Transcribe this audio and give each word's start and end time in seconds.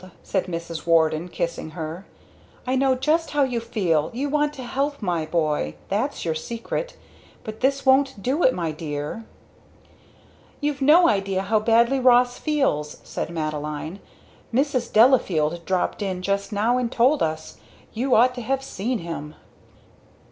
said 0.23 0.47
Mrs. 0.47 0.87
Warden, 0.87 1.27
kissing 1.29 1.69
her. 1.77 2.07
"I 2.65 2.75
know 2.75 2.95
just 2.95 3.29
how 3.29 3.43
you 3.43 3.59
feel! 3.59 4.09
You 4.15 4.29
want 4.29 4.51
to 4.53 4.63
help 4.63 4.99
my 4.99 5.27
boy! 5.27 5.75
That's 5.89 6.25
your 6.25 6.33
secret! 6.33 6.97
But 7.43 7.59
this 7.59 7.85
won't 7.85 8.23
do 8.23 8.41
it, 8.41 8.51
my 8.51 8.71
dear!" 8.71 9.25
"You've 10.59 10.81
no 10.81 11.07
idea 11.07 11.43
how 11.43 11.59
badly 11.59 11.99
Ross 11.99 12.39
feels!" 12.39 12.97
said 13.03 13.29
Madeline. 13.29 13.99
"Mrs. 14.51 14.91
Delafield 14.91 15.63
dropped 15.65 16.01
in 16.01 16.23
just 16.23 16.51
now 16.51 16.79
and 16.79 16.91
told 16.91 17.21
us. 17.21 17.57
You 17.93 18.15
ought 18.15 18.33
to 18.33 18.41
have 18.41 18.63
seen 18.63 18.97
him!" 19.05 19.35